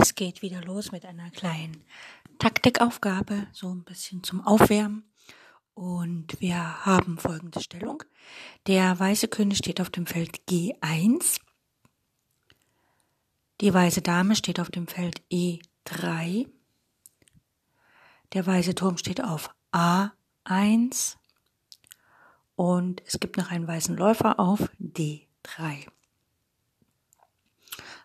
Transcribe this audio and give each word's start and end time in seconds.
Es 0.00 0.14
geht 0.14 0.42
wieder 0.42 0.62
los 0.62 0.92
mit 0.92 1.04
einer 1.04 1.28
kleinen 1.32 1.82
Taktikaufgabe, 2.38 3.48
so 3.50 3.68
ein 3.68 3.82
bisschen 3.82 4.22
zum 4.22 4.46
Aufwärmen. 4.46 5.02
Und 5.74 6.40
wir 6.40 6.86
haben 6.86 7.18
folgende 7.18 7.60
Stellung. 7.60 8.04
Der 8.68 8.96
weiße 8.96 9.26
König 9.26 9.58
steht 9.58 9.80
auf 9.80 9.90
dem 9.90 10.06
Feld 10.06 10.38
G1. 10.48 11.40
Die 13.60 13.74
weiße 13.74 14.00
Dame 14.00 14.36
steht 14.36 14.60
auf 14.60 14.70
dem 14.70 14.86
Feld 14.86 15.20
E3. 15.32 16.48
Der 18.34 18.46
weiße 18.46 18.76
Turm 18.76 18.98
steht 18.98 19.24
auf 19.24 19.50
A1. 19.72 21.16
Und 22.54 23.02
es 23.04 23.18
gibt 23.18 23.36
noch 23.36 23.50
einen 23.50 23.66
weißen 23.66 23.96
Läufer 23.96 24.38
auf 24.38 24.70
D3. 24.80 25.26
Ein 25.58 25.88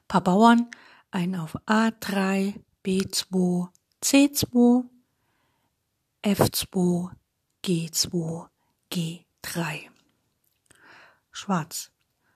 paar 0.07 0.21
Bauern 0.21 0.71
ein 1.13 1.35
auf 1.35 1.55
A3, 1.67 2.59
B2, 2.83 3.69
C2, 4.01 4.83
F2, 6.23 7.11
G2, 7.63 8.47
G3. 8.91 9.89
Schwarz 11.31 11.91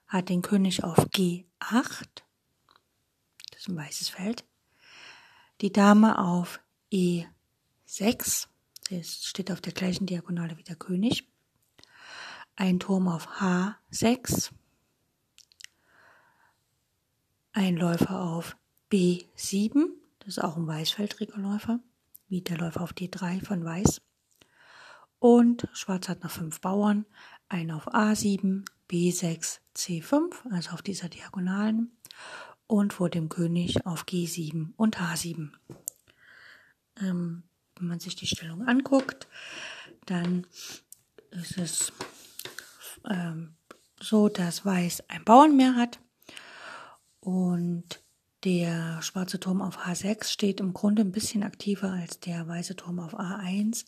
hat 0.07 0.29
den 0.29 0.43
König 0.43 0.83
auf 0.83 0.97
G8, 0.97 1.43
das 3.49 3.61
ist 3.61 3.67
ein 3.67 3.77
weißes 3.77 4.09
Feld, 4.09 4.45
die 5.61 5.71
Dame 5.71 6.19
auf 6.19 6.59
E6, 6.91 8.47
das 8.91 9.25
steht 9.25 9.51
auf 9.51 9.59
der 9.59 9.73
gleichen 9.73 10.05
Diagonale 10.05 10.55
wie 10.57 10.63
der 10.63 10.75
König, 10.75 11.27
ein 12.55 12.79
Turm 12.79 13.07
auf 13.07 13.27
H6, 13.39 14.51
ein 17.53 17.75
Läufer 17.75 18.21
auf 18.21 18.55
B7, 18.91 19.89
das 20.19 20.37
ist 20.37 20.43
auch 20.43 20.55
ein 20.57 20.67
weißfeldriger 20.67 21.37
Läufer, 21.37 21.79
wie 22.29 22.41
der 22.41 22.57
Läufer 22.57 22.81
auf 22.81 22.93
D3 22.93 23.45
von 23.45 23.63
Weiß. 23.63 24.01
Und 25.19 25.67
Schwarz 25.73 26.09
hat 26.09 26.23
noch 26.23 26.31
fünf 26.31 26.61
Bauern, 26.61 27.05
einen 27.49 27.71
auf 27.71 27.87
A7, 27.87 28.65
B6, 28.89 29.59
C5, 29.75 30.51
also 30.51 30.71
auf 30.71 30.81
dieser 30.81 31.09
Diagonalen, 31.09 31.91
und 32.67 32.93
vor 32.93 33.09
dem 33.09 33.29
König 33.29 33.85
auf 33.85 34.03
G7 34.03 34.73
und 34.75 34.97
H7. 34.99 35.51
Ähm, 36.99 37.43
wenn 37.75 37.87
man 37.87 37.99
sich 37.99 38.15
die 38.15 38.27
Stellung 38.27 38.67
anguckt, 38.67 39.27
dann 40.05 40.45
ist 41.31 41.57
es 41.57 41.93
ähm, 43.09 43.55
so, 43.99 44.29
dass 44.29 44.65
Weiß 44.65 45.09
ein 45.09 45.23
Bauern 45.23 45.55
mehr 45.55 45.75
hat 45.75 45.99
und 47.19 48.01
der 48.43 49.01
schwarze 49.01 49.39
Turm 49.39 49.61
auf 49.61 49.79
H6 49.79 50.25
steht 50.25 50.59
im 50.59 50.73
Grunde 50.73 51.01
ein 51.01 51.11
bisschen 51.11 51.43
aktiver 51.43 51.91
als 51.91 52.19
der 52.19 52.47
weiße 52.47 52.75
Turm 52.75 52.99
auf 52.99 53.17
A1. 53.19 53.85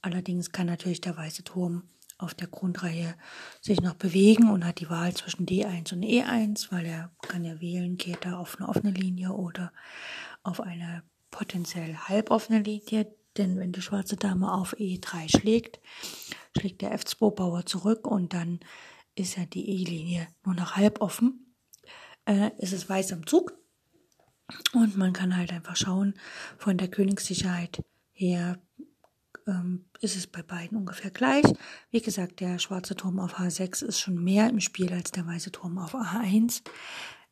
Allerdings 0.00 0.52
kann 0.52 0.66
natürlich 0.66 1.00
der 1.00 1.16
weiße 1.16 1.44
Turm 1.44 1.88
auf 2.18 2.34
der 2.34 2.48
Grundreihe 2.48 3.14
sich 3.60 3.80
noch 3.80 3.94
bewegen 3.94 4.50
und 4.50 4.64
hat 4.64 4.80
die 4.80 4.88
Wahl 4.88 5.14
zwischen 5.14 5.46
D1 5.46 5.92
und 5.92 6.02
E1, 6.02 6.70
weil 6.70 6.86
er 6.86 7.10
kann 7.22 7.44
ja 7.44 7.60
wählen, 7.60 7.96
geht 7.96 8.24
er 8.24 8.38
auf 8.38 8.58
eine 8.58 8.68
offene 8.68 8.92
Linie 8.92 9.32
oder 9.32 9.72
auf 10.42 10.60
eine 10.60 11.02
potenziell 11.30 11.96
halboffene 11.96 12.60
Linie. 12.60 13.14
Denn 13.36 13.58
wenn 13.58 13.72
die 13.72 13.82
schwarze 13.82 14.16
Dame 14.16 14.52
auf 14.52 14.74
E3 14.74 15.28
schlägt, 15.28 15.80
schlägt 16.56 16.82
der 16.82 16.96
F2-Bauer 16.98 17.66
zurück 17.66 18.06
und 18.06 18.32
dann 18.32 18.60
ist 19.16 19.36
ja 19.36 19.44
die 19.44 19.68
E-Linie 19.68 20.28
nur 20.44 20.54
noch 20.54 20.76
halb 20.76 21.00
offen. 21.00 21.54
Äh, 22.26 22.50
ist 22.58 22.72
es 22.72 22.88
weiß 22.88 23.12
am 23.12 23.26
Zug 23.26 23.58
und 24.72 24.96
man 24.96 25.12
kann 25.12 25.36
halt 25.36 25.52
einfach 25.52 25.76
schauen, 25.76 26.14
von 26.58 26.76
der 26.76 26.88
Königssicherheit 26.88 27.82
her 28.12 28.58
ähm, 29.46 29.86
ist 30.00 30.16
es 30.16 30.26
bei 30.26 30.42
beiden 30.42 30.78
ungefähr 30.78 31.10
gleich. 31.10 31.44
Wie 31.90 32.00
gesagt, 32.00 32.40
der 32.40 32.58
schwarze 32.58 32.96
Turm 32.96 33.18
auf 33.18 33.38
H6 33.38 33.84
ist 33.84 34.00
schon 34.00 34.22
mehr 34.22 34.48
im 34.48 34.60
Spiel 34.60 34.92
als 34.92 35.10
der 35.10 35.26
weiße 35.26 35.52
Turm 35.52 35.78
auf 35.78 35.94
A1. 35.94 36.62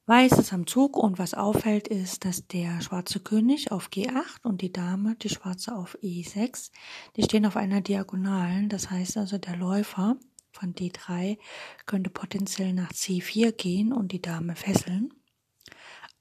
Weiß 0.07 0.33
ist 0.33 0.53
am 0.53 0.67
Zug 0.67 0.97
und 0.97 1.19
was 1.19 1.33
auffällt 1.33 1.87
ist, 1.87 2.25
dass 2.25 2.47
der 2.49 2.81
schwarze 2.81 3.21
König 3.21 3.71
auf 3.71 3.89
G8 3.89 4.43
und 4.43 4.61
die 4.61 4.73
Dame, 4.73 5.15
die 5.15 5.29
schwarze 5.29 5.77
auf 5.77 5.97
E6, 6.03 6.73
die 7.17 7.23
stehen 7.23 7.47
auf 7.47 7.57
einer 7.57 7.81
Diagonalen. 7.81 8.69
Das 8.69 8.91
heißt 8.91 9.17
also, 9.17 9.39
der 9.39 9.57
Läufer 9.57 10.17
von 10.51 10.75
D3 10.75 11.39
könnte 11.87 12.11
potenziell 12.11 12.73
nach 12.73 12.91
C4 12.91 13.53
gehen 13.53 13.93
und 13.93 14.11
die 14.11 14.21
Dame 14.21 14.57
fesseln. 14.57 15.15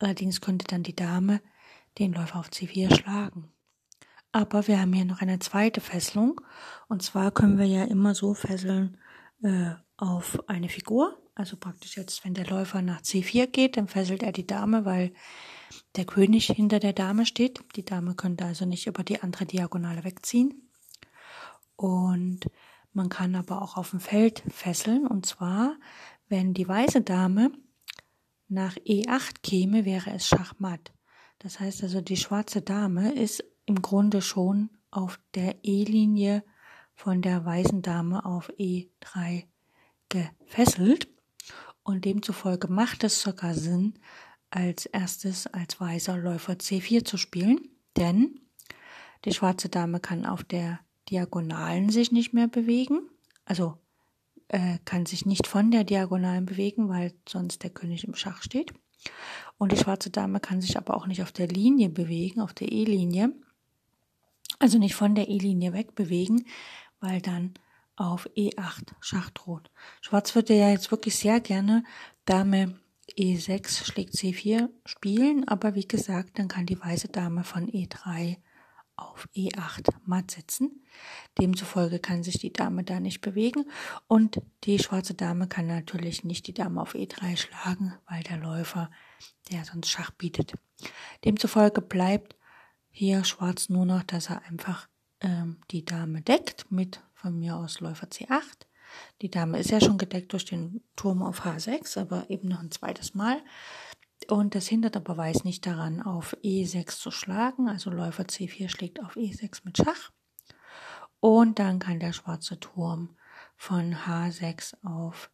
Allerdings 0.01 0.41
könnte 0.41 0.65
dann 0.67 0.83
die 0.83 0.95
Dame 0.95 1.41
den 1.99 2.13
Läufer 2.13 2.39
auf 2.39 2.49
C4 2.49 2.95
schlagen. 2.95 3.51
Aber 4.31 4.67
wir 4.67 4.79
haben 4.79 4.93
hier 4.93 5.05
noch 5.05 5.21
eine 5.21 5.39
zweite 5.39 5.81
Fesselung. 5.81 6.41
Und 6.87 7.03
zwar 7.03 7.31
können 7.31 7.57
wir 7.57 7.65
ja 7.65 7.83
immer 7.83 8.15
so 8.15 8.33
fesseln 8.33 8.97
äh, 9.43 9.71
auf 9.97 10.47
eine 10.47 10.69
Figur. 10.69 11.17
Also 11.35 11.57
praktisch 11.57 11.97
jetzt, 11.97 12.23
wenn 12.23 12.33
der 12.33 12.47
Läufer 12.47 12.81
nach 12.81 13.01
C4 13.01 13.47
geht, 13.47 13.77
dann 13.77 13.87
fesselt 13.87 14.23
er 14.23 14.31
die 14.31 14.47
Dame, 14.47 14.85
weil 14.85 15.13
der 15.95 16.05
König 16.05 16.47
hinter 16.47 16.79
der 16.79 16.93
Dame 16.93 17.25
steht. 17.25 17.61
Die 17.75 17.85
Dame 17.85 18.15
könnte 18.15 18.45
also 18.45 18.65
nicht 18.65 18.87
über 18.87 19.03
die 19.03 19.21
andere 19.21 19.45
Diagonale 19.45 20.03
wegziehen. 20.03 20.69
Und 21.75 22.41
man 22.93 23.09
kann 23.09 23.35
aber 23.35 23.61
auch 23.61 23.77
auf 23.77 23.91
dem 23.91 23.99
Feld 23.99 24.43
fesseln. 24.49 25.07
Und 25.07 25.25
zwar, 25.25 25.75
wenn 26.29 26.53
die 26.53 26.67
weiße 26.67 27.01
Dame 27.01 27.51
nach 28.51 28.75
E8 28.75 29.41
käme, 29.41 29.85
wäre 29.85 30.11
es 30.11 30.27
Schachmatt. 30.27 30.93
Das 31.39 31.59
heißt 31.59 31.83
also, 31.83 32.01
die 32.01 32.17
schwarze 32.17 32.61
Dame 32.61 33.13
ist 33.13 33.43
im 33.65 33.81
Grunde 33.81 34.21
schon 34.21 34.69
auf 34.91 35.19
der 35.33 35.63
E-Linie 35.63 36.43
von 36.93 37.21
der 37.21 37.45
weißen 37.45 37.81
Dame 37.81 38.25
auf 38.25 38.51
E3 38.59 39.45
gefesselt. 40.09 41.07
Und 41.83 42.05
demzufolge 42.05 42.67
macht 42.67 43.03
es 43.03 43.21
sogar 43.21 43.55
Sinn, 43.55 43.95
als 44.51 44.85
erstes 44.85 45.47
als 45.47 45.79
weißer 45.79 46.17
Läufer 46.17 46.53
C4 46.53 47.05
zu 47.05 47.17
spielen, 47.17 47.69
denn 47.95 48.41
die 49.23 49.33
schwarze 49.33 49.69
Dame 49.69 49.99
kann 49.99 50.25
auf 50.25 50.43
der 50.43 50.81
Diagonalen 51.09 51.89
sich 51.89 52.11
nicht 52.11 52.33
mehr 52.33 52.47
bewegen, 52.47 53.09
also 53.45 53.77
äh, 54.51 54.79
kann 54.83 55.05
sich 55.05 55.25
nicht 55.25 55.47
von 55.47 55.71
der 55.71 55.83
Diagonalen 55.83 56.45
bewegen, 56.45 56.89
weil 56.89 57.13
sonst 57.27 57.63
der 57.63 57.69
König 57.69 58.03
im 58.03 58.15
Schach 58.15 58.43
steht. 58.43 58.73
Und 59.57 59.71
die 59.71 59.77
schwarze 59.77 60.09
Dame 60.09 60.39
kann 60.39 60.61
sich 60.61 60.77
aber 60.77 60.95
auch 60.95 61.07
nicht 61.07 61.23
auf 61.23 61.31
der 61.31 61.47
Linie 61.47 61.89
bewegen, 61.89 62.41
auf 62.41 62.53
der 62.53 62.71
E-Linie. 62.71 63.33
Also 64.59 64.77
nicht 64.77 64.95
von 64.95 65.15
der 65.15 65.29
E-Linie 65.29 65.73
wegbewegen, 65.73 66.45
weil 66.99 67.21
dann 67.21 67.53
auf 67.95 68.29
E8 68.35 68.89
Schach 68.99 69.29
droht. 69.31 69.71
Schwarz 70.01 70.35
würde 70.35 70.55
ja 70.55 70.69
jetzt 70.69 70.91
wirklich 70.91 71.15
sehr 71.15 71.39
gerne 71.39 71.83
Dame 72.25 72.79
E6 73.17 73.85
schlägt 73.85 74.15
C4 74.15 74.69
spielen, 74.85 75.47
aber 75.47 75.75
wie 75.75 75.87
gesagt, 75.87 76.39
dann 76.39 76.47
kann 76.47 76.65
die 76.65 76.79
weiße 76.79 77.07
Dame 77.07 77.43
von 77.43 77.67
E3 77.69 78.37
auf 79.01 79.27
E8 79.35 79.89
matt 80.05 80.31
setzen. 80.31 80.83
Demzufolge 81.39 81.99
kann 81.99 82.23
sich 82.23 82.39
die 82.39 82.53
Dame 82.53 82.83
da 82.83 82.99
nicht 82.99 83.21
bewegen 83.21 83.65
und 84.07 84.41
die 84.63 84.79
schwarze 84.79 85.13
Dame 85.13 85.47
kann 85.47 85.67
natürlich 85.67 86.23
nicht 86.23 86.47
die 86.47 86.53
Dame 86.53 86.81
auf 86.81 86.95
E3 86.95 87.37
schlagen, 87.37 87.93
weil 88.07 88.23
der 88.23 88.37
Läufer, 88.37 88.89
der 89.51 89.65
sonst 89.65 89.89
Schach 89.89 90.11
bietet. 90.11 90.53
Demzufolge 91.25 91.81
bleibt 91.81 92.35
hier 92.89 93.23
schwarz 93.23 93.69
nur 93.69 93.85
noch, 93.85 94.03
dass 94.03 94.29
er 94.29 94.43
einfach 94.43 94.87
ähm, 95.21 95.57
die 95.71 95.85
Dame 95.85 96.21
deckt 96.21 96.71
mit 96.71 97.01
von 97.13 97.37
mir 97.37 97.55
aus 97.55 97.79
Läufer 97.79 98.07
C8. 98.07 98.65
Die 99.21 99.29
Dame 99.29 99.59
ist 99.59 99.71
ja 99.71 99.79
schon 99.79 99.97
gedeckt 99.97 100.33
durch 100.33 100.45
den 100.45 100.83
Turm 100.95 101.23
auf 101.23 101.45
H6, 101.45 101.99
aber 101.99 102.29
eben 102.29 102.49
noch 102.49 102.59
ein 102.59 102.71
zweites 102.71 103.13
Mal. 103.13 103.41
Und 104.31 104.55
das 104.55 104.69
hindert 104.69 104.95
aber 104.95 105.17
Weiß 105.17 105.43
nicht 105.43 105.65
daran, 105.65 106.01
auf 106.01 106.37
E6 106.41 106.97
zu 106.97 107.11
schlagen. 107.11 107.67
Also 107.67 107.89
Läufer 107.89 108.23
C4 108.23 108.69
schlägt 108.69 109.03
auf 109.03 109.17
E6 109.17 109.63
mit 109.65 109.75
Schach. 109.75 110.13
Und 111.19 111.59
dann 111.59 111.79
kann 111.79 111.99
der 111.99 112.13
schwarze 112.13 112.57
Turm 112.57 113.17
von 113.57 113.93
H6 113.93 114.85
auf 114.85 115.29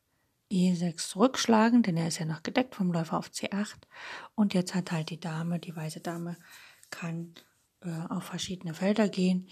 E6 0.51 1.09
zurückschlagen, 1.09 1.83
denn 1.83 1.95
er 1.95 2.07
ist 2.07 2.17
ja 2.17 2.25
noch 2.25 2.41
gedeckt 2.41 2.73
vom 2.73 2.91
Läufer 2.91 3.19
auf 3.19 3.29
C8. 3.29 3.75
Und 4.33 4.55
jetzt 4.55 4.73
hat 4.73 4.91
halt 4.91 5.11
die 5.11 5.19
Dame, 5.19 5.59
die 5.59 5.75
weiße 5.75 5.99
Dame, 5.99 6.35
kann 6.89 7.35
äh, 7.81 7.91
auf 8.09 8.23
verschiedene 8.23 8.73
Felder 8.73 9.09
gehen. 9.09 9.47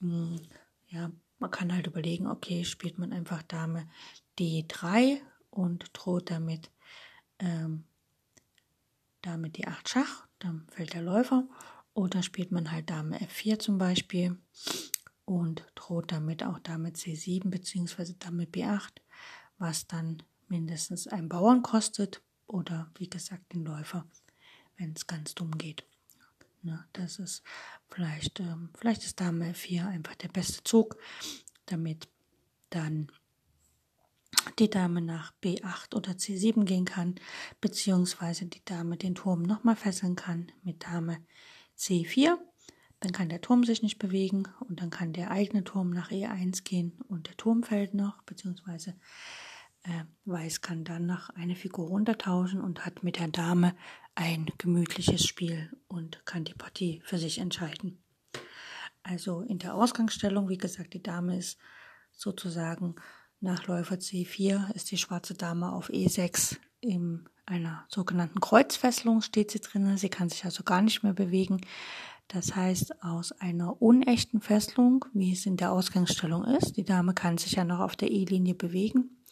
Hm, 0.00 0.42
ja, 0.88 1.10
man 1.38 1.50
kann 1.50 1.72
halt 1.72 1.86
überlegen, 1.86 2.26
okay, 2.26 2.66
spielt 2.66 2.98
man 2.98 3.14
einfach 3.14 3.42
Dame 3.44 3.88
D3 4.38 5.22
und 5.48 5.88
droht 5.94 6.30
damit 6.30 6.70
ähm, 7.38 7.86
Dame 9.22 9.48
D8 9.48 9.88
Schach, 9.88 10.26
dann 10.38 10.66
fällt 10.70 10.94
der 10.94 11.02
Läufer. 11.02 11.48
Oder 11.92 12.22
spielt 12.22 12.52
man 12.52 12.70
halt 12.70 12.88
Dame 12.88 13.18
F4 13.18 13.58
zum 13.58 13.78
Beispiel 13.78 14.38
und 15.24 15.64
droht 15.74 16.12
damit 16.12 16.42
auch 16.42 16.58
Dame 16.60 16.90
C7 16.90 17.50
bzw. 17.50 18.14
Dame 18.18 18.44
B8, 18.44 19.00
was 19.58 19.86
dann 19.86 20.22
mindestens 20.48 21.06
einen 21.06 21.28
Bauern 21.28 21.62
kostet 21.62 22.22
oder 22.46 22.90
wie 22.96 23.08
gesagt 23.08 23.52
den 23.52 23.64
Läufer, 23.64 24.04
wenn 24.76 24.92
es 24.92 25.06
ganz 25.06 25.34
dumm 25.34 25.56
geht. 25.58 25.84
Ne, 26.62 26.84
das 26.92 27.18
ist 27.18 27.42
vielleicht, 27.88 28.40
ähm, 28.40 28.70
vielleicht 28.78 29.04
ist 29.04 29.20
Dame 29.20 29.52
F4 29.52 29.88
einfach 29.88 30.14
der 30.16 30.28
beste 30.28 30.62
Zug, 30.64 30.96
damit 31.66 32.08
dann 32.70 33.10
die 34.58 34.70
Dame 34.70 35.00
nach 35.00 35.32
B8 35.42 35.94
oder 35.94 36.12
C7 36.12 36.64
gehen 36.64 36.84
kann, 36.84 37.16
beziehungsweise 37.60 38.46
die 38.46 38.64
Dame 38.64 38.96
den 38.96 39.14
Turm 39.14 39.42
nochmal 39.42 39.76
fesseln 39.76 40.16
kann 40.16 40.52
mit 40.62 40.84
Dame 40.84 41.18
C4. 41.78 42.36
Dann 43.00 43.12
kann 43.12 43.30
der 43.30 43.40
Turm 43.40 43.64
sich 43.64 43.82
nicht 43.82 43.98
bewegen 43.98 44.46
und 44.68 44.80
dann 44.80 44.90
kann 44.90 45.12
der 45.12 45.30
eigene 45.30 45.64
Turm 45.64 45.90
nach 45.90 46.10
E1 46.10 46.64
gehen 46.64 46.98
und 47.08 47.28
der 47.28 47.36
Turm 47.36 47.62
fällt 47.62 47.94
noch, 47.94 48.22
beziehungsweise 48.22 48.94
äh, 49.84 50.04
Weiß 50.26 50.60
kann 50.60 50.84
dann 50.84 51.06
noch 51.06 51.30
eine 51.30 51.56
Figur 51.56 51.88
runtertauschen 51.88 52.60
und 52.60 52.84
hat 52.84 53.02
mit 53.02 53.18
der 53.18 53.28
Dame 53.28 53.74
ein 54.14 54.50
gemütliches 54.58 55.24
Spiel 55.24 55.70
und 55.88 56.24
kann 56.26 56.44
die 56.44 56.54
Partie 56.54 57.00
für 57.04 57.16
sich 57.16 57.38
entscheiden. 57.38 58.02
Also 59.02 59.40
in 59.40 59.58
der 59.58 59.74
Ausgangsstellung, 59.74 60.50
wie 60.50 60.58
gesagt, 60.58 60.92
die 60.92 61.02
Dame 61.02 61.38
ist 61.38 61.58
sozusagen 62.12 62.96
nach 63.40 63.66
Läufer 63.66 63.96
C4 63.96 64.72
ist 64.74 64.90
die 64.90 64.98
schwarze 64.98 65.34
Dame 65.34 65.72
auf 65.72 65.90
E6 65.90 66.58
in 66.80 67.28
einer 67.46 67.84
sogenannten 67.88 68.40
Kreuzfesselung 68.40 69.22
steht 69.22 69.50
sie 69.50 69.60
drinnen. 69.60 69.96
Sie 69.96 70.08
kann 70.08 70.28
sich 70.28 70.44
also 70.44 70.62
gar 70.62 70.82
nicht 70.82 71.02
mehr 71.02 71.12
bewegen. 71.12 71.60
Das 72.28 72.54
heißt, 72.54 73.02
aus 73.02 73.32
einer 73.32 73.82
unechten 73.82 74.40
Fesselung, 74.40 75.04
wie 75.12 75.32
es 75.32 75.46
in 75.46 75.56
der 75.56 75.72
Ausgangsstellung 75.72 76.44
ist, 76.44 76.76
die 76.76 76.84
Dame 76.84 77.12
kann 77.12 77.38
sich 77.38 77.52
ja 77.52 77.64
noch 77.64 77.80
auf 77.80 77.96
der 77.96 78.10
E-Linie 78.10 78.54
bewegen, 78.54 79.24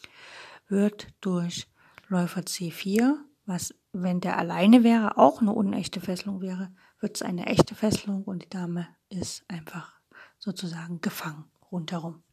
wird 0.66 1.06
durch 1.20 1.68
Läufer 2.08 2.40
C4, 2.40 3.14
was, 3.46 3.74
wenn 3.92 4.20
der 4.20 4.36
alleine 4.36 4.82
wäre, 4.82 5.16
auch 5.16 5.40
eine 5.40 5.52
unechte 5.52 6.00
Fesselung 6.00 6.40
wäre, 6.40 6.72
wird 6.98 7.16
es 7.16 7.22
eine 7.22 7.46
echte 7.46 7.76
Fesselung 7.76 8.24
und 8.24 8.42
die 8.42 8.50
Dame 8.50 8.88
ist 9.10 9.44
einfach 9.48 9.92
sozusagen 10.38 11.00
gefangen 11.00 11.44
rundherum. 11.70 12.24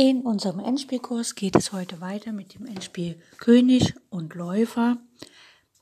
In 0.00 0.20
unserem 0.20 0.60
Endspielkurs 0.60 1.34
geht 1.34 1.56
es 1.56 1.72
heute 1.72 2.00
weiter 2.00 2.30
mit 2.30 2.54
dem 2.54 2.66
Endspiel 2.66 3.20
König 3.38 3.96
und 4.10 4.32
Läufer 4.36 4.98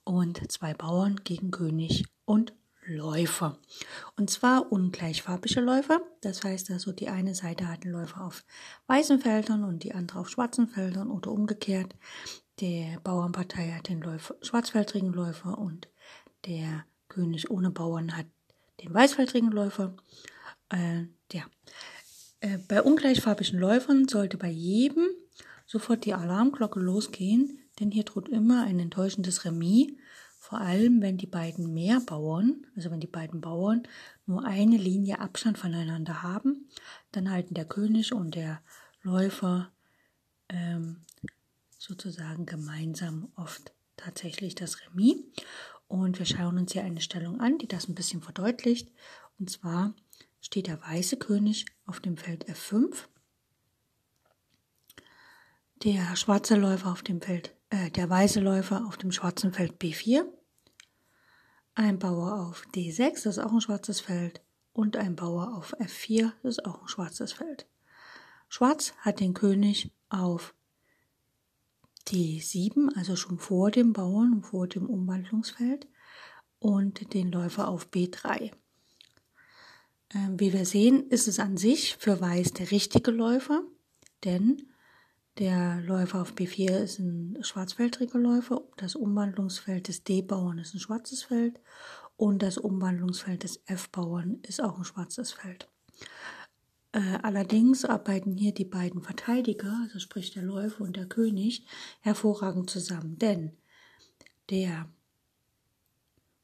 und 0.04 0.50
zwei 0.50 0.72
Bauern 0.72 1.20
gegen 1.22 1.50
König 1.50 2.06
und 2.24 2.54
Läufer. 2.86 3.58
Und 4.16 4.30
zwar 4.30 4.72
ungleichfarbige 4.72 5.60
Läufer. 5.60 6.00
Das 6.22 6.44
heißt 6.44 6.70
also, 6.70 6.92
die 6.92 7.10
eine 7.10 7.34
Seite 7.34 7.68
hat 7.68 7.84
einen 7.84 7.92
Läufer 7.92 8.24
auf 8.24 8.42
weißen 8.86 9.20
Feldern 9.20 9.64
und 9.64 9.84
die 9.84 9.92
andere 9.92 10.20
auf 10.20 10.30
schwarzen 10.30 10.66
Feldern 10.66 11.10
oder 11.10 11.30
umgekehrt. 11.30 11.94
Der 12.60 12.98
Bauernpartei 13.00 13.70
hat 13.72 13.90
den 13.90 14.00
Läufer, 14.00 14.34
schwarzfeldrigen 14.40 15.12
Läufer 15.12 15.58
und 15.58 15.88
der 16.46 16.86
König 17.08 17.50
ohne 17.50 17.70
Bauern 17.70 18.16
hat 18.16 18.24
den 18.82 18.94
weißfeldrigen 18.94 19.50
Läufer. 19.50 19.94
Äh, 20.70 21.02
ja. 21.32 21.44
Äh, 22.40 22.58
bei 22.68 22.82
ungleichfarbigen 22.82 23.58
Läufern 23.58 24.08
sollte 24.08 24.36
bei 24.36 24.50
jedem 24.50 25.08
sofort 25.66 26.04
die 26.04 26.14
Alarmglocke 26.14 26.80
losgehen, 26.80 27.58
denn 27.80 27.90
hier 27.90 28.04
droht 28.04 28.28
immer 28.28 28.64
ein 28.64 28.78
enttäuschendes 28.78 29.44
Remis 29.44 29.92
vor 30.46 30.60
allem, 30.60 31.02
wenn 31.02 31.18
die 31.18 31.26
beiden 31.26 31.74
Mehrbauern, 31.74 32.64
also 32.76 32.92
wenn 32.92 33.00
die 33.00 33.08
beiden 33.08 33.40
Bauern 33.40 33.82
nur 34.26 34.44
eine 34.44 34.76
Linie 34.76 35.18
Abstand 35.18 35.58
voneinander 35.58 36.22
haben, 36.22 36.68
dann 37.10 37.32
halten 37.32 37.54
der 37.54 37.64
König 37.64 38.12
und 38.12 38.36
der 38.36 38.62
Läufer 39.02 39.72
ähm, 40.48 40.98
sozusagen 41.78 42.46
gemeinsam 42.46 43.32
oft 43.34 43.72
tatsächlich 43.96 44.54
das 44.54 44.78
Remis. 44.82 45.16
Und 45.88 46.20
wir 46.20 46.26
schauen 46.26 46.58
uns 46.58 46.74
hier 46.74 46.84
eine 46.84 47.00
Stellung 47.00 47.40
an, 47.40 47.58
die 47.58 47.66
das 47.66 47.88
ein 47.88 47.96
bisschen 47.96 48.22
verdeutlicht. 48.22 48.92
Und 49.40 49.50
zwar 49.50 49.94
steht 50.40 50.68
der 50.68 50.80
weiße 50.80 51.16
König 51.16 51.66
auf 51.86 52.00
dem 52.00 52.16
Feld 52.16 52.48
F5, 52.48 52.94
der 55.84 56.16
schwarze 56.16 56.56
Läufer 56.56 56.92
auf 56.92 57.02
dem 57.02 57.20
Feld, 57.20 57.54
äh, 57.70 57.90
der 57.90 58.08
weiße 58.08 58.40
Läufer 58.40 58.86
auf 58.86 58.96
dem 58.96 59.12
schwarzen 59.12 59.52
Feld 59.52 59.80
B4 59.80 60.26
ein 61.76 61.98
Bauer 61.98 62.40
auf 62.40 62.64
D6, 62.74 63.24
das 63.24 63.26
ist 63.26 63.38
auch 63.38 63.52
ein 63.52 63.60
schwarzes 63.60 64.00
Feld, 64.00 64.40
und 64.72 64.96
ein 64.96 65.14
Bauer 65.14 65.54
auf 65.56 65.74
F4, 65.78 66.32
das 66.42 66.56
ist 66.56 66.64
auch 66.64 66.82
ein 66.82 66.88
schwarzes 66.88 67.34
Feld. 67.34 67.66
Schwarz 68.48 68.94
hat 69.00 69.20
den 69.20 69.34
König 69.34 69.92
auf 70.08 70.54
D7, 72.08 72.96
also 72.96 73.14
schon 73.14 73.38
vor 73.38 73.70
dem 73.70 73.92
Bauern 73.92 74.32
und 74.32 74.42
vor 74.46 74.66
dem 74.66 74.86
Umwandlungsfeld, 74.86 75.86
und 76.58 77.12
den 77.12 77.30
Läufer 77.30 77.68
auf 77.68 77.88
B3. 77.90 78.52
Ähm, 80.14 80.38
wie 80.38 80.52
wir 80.52 80.64
sehen, 80.64 81.08
ist 81.10 81.28
es 81.28 81.38
an 81.38 81.56
sich 81.56 81.96
für 81.96 82.20
Weiß 82.20 82.52
der 82.52 82.70
richtige 82.70 83.10
Läufer, 83.10 83.62
denn 84.24 84.62
der 85.38 85.80
Läufer 85.82 86.22
auf 86.22 86.32
B4 86.32 86.78
ist 86.78 86.98
ein 86.98 87.38
schwarzfeldriger 87.42 88.18
Läufer, 88.18 88.62
das 88.76 88.94
Umwandlungsfeld 88.94 89.88
des 89.88 90.04
D-Bauern 90.04 90.58
ist 90.58 90.74
ein 90.74 90.80
schwarzes 90.80 91.24
Feld 91.24 91.60
und 92.16 92.42
das 92.42 92.56
Umwandlungsfeld 92.56 93.42
des 93.42 93.60
F-Bauern 93.66 94.38
ist 94.42 94.62
auch 94.62 94.78
ein 94.78 94.84
schwarzes 94.84 95.32
Feld. 95.32 95.68
Äh, 96.92 97.18
allerdings 97.22 97.84
arbeiten 97.84 98.36
hier 98.36 98.54
die 98.54 98.64
beiden 98.64 99.02
Verteidiger, 99.02 99.78
also 99.82 99.98
sprich 99.98 100.32
der 100.32 100.42
Läufer 100.42 100.84
und 100.84 100.96
der 100.96 101.06
König, 101.06 101.66
hervorragend 102.00 102.70
zusammen, 102.70 103.18
denn 103.18 103.52
der 104.48 104.88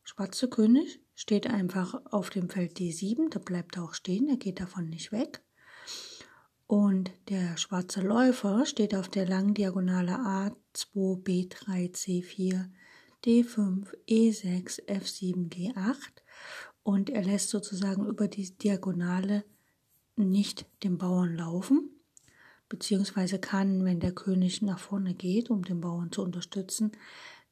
schwarze 0.02 0.48
König 0.50 1.00
steht 1.22 1.46
einfach 1.46 1.94
auf 2.10 2.30
dem 2.30 2.48
Feld 2.48 2.78
D7, 2.78 3.30
da 3.30 3.38
bleibt 3.38 3.76
er 3.76 3.84
auch 3.84 3.94
stehen, 3.94 4.28
er 4.28 4.38
geht 4.38 4.58
davon 4.58 4.88
nicht 4.88 5.12
weg. 5.12 5.40
Und 6.66 7.12
der 7.28 7.56
schwarze 7.58 8.00
Läufer 8.00 8.66
steht 8.66 8.92
auf 8.92 9.08
der 9.08 9.28
langen 9.28 9.54
Diagonale 9.54 10.16
A2, 10.16 11.22
B3, 11.22 11.94
C4, 11.94 12.68
D5, 13.24 13.86
E6, 14.08 14.84
F7, 14.88 15.48
G8 15.48 15.94
und 16.82 17.08
er 17.08 17.22
lässt 17.22 17.50
sozusagen 17.50 18.04
über 18.04 18.26
die 18.26 18.58
Diagonale 18.58 19.44
nicht 20.16 20.66
den 20.82 20.98
Bauern 20.98 21.36
laufen, 21.36 21.88
beziehungsweise 22.68 23.38
kann, 23.38 23.84
wenn 23.84 24.00
der 24.00 24.12
König 24.12 24.60
nach 24.60 24.80
vorne 24.80 25.14
geht, 25.14 25.50
um 25.50 25.62
den 25.62 25.80
Bauern 25.80 26.10
zu 26.10 26.24
unterstützen, 26.24 26.90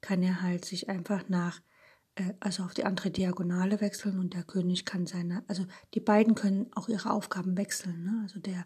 kann 0.01 0.21
er 0.23 0.41
halt 0.41 0.65
sich 0.65 0.89
einfach 0.89 1.29
nach, 1.29 1.61
äh, 2.15 2.33
also 2.39 2.63
auf 2.63 2.73
die 2.73 2.85
andere 2.85 3.11
Diagonale 3.11 3.81
wechseln 3.81 4.19
und 4.19 4.33
der 4.33 4.43
König 4.43 4.85
kann 4.85 5.07
seine, 5.07 5.43
also 5.47 5.65
die 5.93 5.99
beiden 5.99 6.35
können 6.35 6.67
auch 6.75 6.89
ihre 6.89 7.11
Aufgaben 7.11 7.57
wechseln. 7.57 8.03
Ne? 8.03 8.19
Also 8.23 8.39
der 8.39 8.65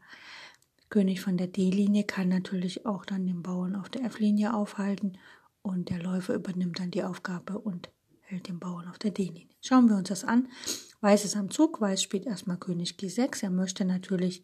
König 0.90 1.22
von 1.22 1.38
der 1.38 1.48
D-Linie 1.48 2.04
kann 2.04 2.30
natürlich 2.30 2.86
auch 2.86 3.06
dann 3.06 3.26
den 3.26 3.44
Bauern 3.44 3.76
auf 3.76 3.90
der 3.90 4.04
F-Linie 4.04 4.54
aufhalten 4.54 5.18
und 5.62 5.90
der 5.90 6.02
Läufer 6.02 6.36
übernimmt 6.36 6.80
dann 6.80 6.92
die 6.92 7.04
Aufgabe 7.04 7.60
und 7.60 7.90
hält 8.22 8.48
den 8.48 8.60
Bauern 8.60 8.88
auf 8.88 8.98
der 8.98 9.12
D-Linie. 9.12 9.48
Schauen 9.62 9.90
wir 9.90 9.96
uns 9.96 10.10
das 10.10 10.24
an. 10.24 10.48
Weiß 11.02 11.26
ist 11.26 11.36
am 11.36 11.50
Zug, 11.50 11.82
Weiß 11.82 12.02
spielt 12.02 12.26
erstmal 12.26 12.58
König 12.58 12.98
G6. 13.00 13.44
Er 13.44 13.50
möchte 13.50 13.86
natürlich 13.86 14.44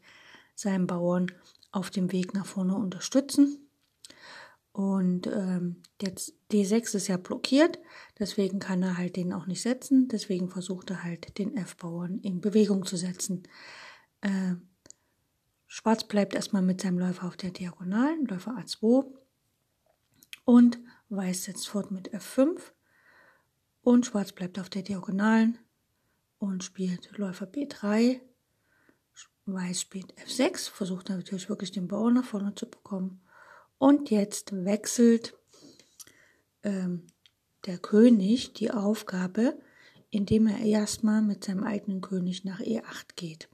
seinen 0.56 0.88
Bauern 0.88 1.32
auf 1.72 1.90
dem 1.90 2.12
Weg 2.12 2.34
nach 2.34 2.46
vorne 2.46 2.76
unterstützen. 2.76 3.71
Und 4.74 5.28
ähm, 5.28 5.82
jetzt 6.02 6.34
D6 6.52 6.96
ist 6.96 7.08
ja 7.08 7.18
blockiert, 7.18 7.78
deswegen 8.20 8.60
kann 8.60 8.82
er 8.84 8.98
halt 8.98 9.18
den 9.18 9.34
auch 9.34 9.46
nicht 9.46 9.62
setzen. 9.62 10.08
Deswegen 10.08 10.50
versucht 10.50 10.90
er 10.92 11.04
halt 11.04 11.38
den 11.38 11.58
F-Bauern 11.58 12.20
in 12.20 12.40
Bewegung 12.40 12.86
zu 12.86 12.96
setzen. 12.96 13.44
Äh, 14.22 14.56
Schwarz 15.68 16.06
bleibt 16.06 16.36
erstmal 16.36 16.62
mit 16.62 16.82
seinem 16.82 17.00
Läufer 17.00 17.28
auf 17.28 17.38
der 17.38 17.52
Diagonalen, 17.52 18.26
Läufer 18.26 18.58
A2. 18.58 19.06
Und 20.46 20.80
Weiß 21.10 21.44
setzt 21.44 21.68
fort 21.68 21.92
mit 21.92 22.14
F5. 22.14 22.60
Und 23.82 24.06
Schwarz 24.06 24.32
bleibt 24.32 24.60
auf 24.60 24.70
der 24.70 24.84
Diagonalen 24.84 25.58
und 26.40 26.64
spielt 26.64 27.18
Läufer 27.18 27.46
B3. 27.46 28.22
Weiß 29.46 29.82
spielt 29.82 30.14
F6, 30.20 30.70
versucht 30.70 31.10
natürlich 31.10 31.50
wirklich 31.50 31.72
den 31.72 31.88
Bauern 31.88 32.14
nach 32.14 32.26
vorne 32.26 32.56
zu 32.56 32.70
bekommen. 32.70 33.22
Und 33.82 34.12
jetzt 34.12 34.64
wechselt 34.64 35.34
ähm, 36.62 37.08
der 37.66 37.80
König 37.80 38.54
die 38.54 38.70
Aufgabe, 38.70 39.60
indem 40.12 40.46
er 40.46 40.60
erstmal 40.60 41.24
mit 41.24 41.44
seinem 41.44 41.64
eigenen 41.64 42.00
König 42.00 42.46
nach 42.46 42.60
E8 42.60 43.16
geht. 43.16 43.50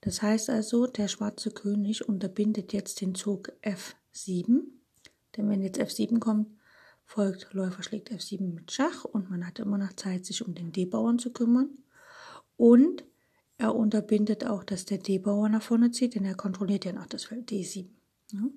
Das 0.00 0.20
heißt 0.20 0.50
also, 0.50 0.88
der 0.88 1.06
schwarze 1.06 1.52
König 1.52 2.08
unterbindet 2.08 2.72
jetzt 2.72 3.00
den 3.02 3.14
Zug 3.14 3.52
F7, 3.62 4.62
denn 5.36 5.48
wenn 5.48 5.62
jetzt 5.62 5.78
F7 5.78 6.18
kommt, 6.18 6.48
folgt 7.04 7.54
Läufer 7.54 7.84
schlägt 7.84 8.10
F7 8.10 8.52
mit 8.52 8.72
Schach 8.72 9.04
und 9.04 9.30
man 9.30 9.46
hat 9.46 9.60
immer 9.60 9.78
noch 9.78 9.92
Zeit, 9.92 10.26
sich 10.26 10.44
um 10.44 10.56
den 10.56 10.72
D-Bauern 10.72 11.20
zu 11.20 11.32
kümmern. 11.32 11.70
Und 12.56 13.04
er 13.58 13.76
unterbindet 13.76 14.44
auch, 14.44 14.64
dass 14.64 14.86
der 14.86 14.98
D-Bauer 14.98 15.48
nach 15.48 15.62
vorne 15.62 15.92
zieht, 15.92 16.16
denn 16.16 16.24
er 16.24 16.34
kontrolliert 16.34 16.84
ja 16.84 16.92
noch 16.92 17.06
das 17.06 17.26
Feld 17.26 17.48
D7. 17.48 17.86
Ne? 18.32 18.50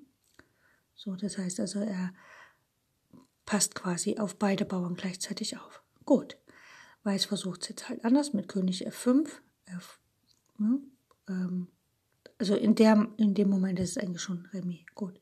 So, 0.96 1.14
das 1.14 1.38
heißt 1.38 1.60
also, 1.60 1.80
er 1.80 2.12
passt 3.44 3.74
quasi 3.74 4.18
auf 4.18 4.36
beide 4.36 4.64
Bauern 4.64 4.96
gleichzeitig 4.96 5.56
auf. 5.56 5.82
Gut. 6.04 6.38
Weiß 7.04 7.26
versucht 7.26 7.62
es 7.62 7.68
jetzt 7.68 7.88
halt 7.88 8.04
anders 8.04 8.32
mit 8.32 8.48
König 8.48 8.88
F5. 8.88 9.28
F, 9.66 10.00
ne? 10.58 10.80
ähm, 11.28 11.68
also 12.38 12.54
in, 12.54 12.74
der, 12.74 13.08
in 13.16 13.34
dem 13.34 13.48
Moment 13.48 13.78
ist 13.78 13.96
es 13.96 13.98
eigentlich 13.98 14.22
schon 14.22 14.46
Remis. 14.52 14.80
Gut. 14.94 15.20